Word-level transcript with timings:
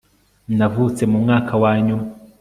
navutse 0.57 1.03
mu 1.11 1.17
mwaka 1.23 1.53
wa 1.63 1.73
nyuma 1.85 2.05